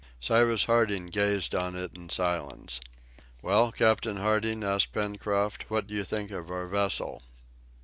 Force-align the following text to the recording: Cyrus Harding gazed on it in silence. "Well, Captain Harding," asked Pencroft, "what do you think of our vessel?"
Cyrus 0.19 0.65
Harding 0.65 1.11
gazed 1.11 1.53
on 1.53 1.75
it 1.75 1.91
in 1.93 2.09
silence. 2.09 2.79
"Well, 3.43 3.71
Captain 3.71 4.17
Harding," 4.17 4.63
asked 4.63 4.93
Pencroft, 4.93 5.65
"what 5.69 5.85
do 5.85 5.93
you 5.93 6.03
think 6.03 6.31
of 6.31 6.49
our 6.49 6.65
vessel?" 6.65 7.21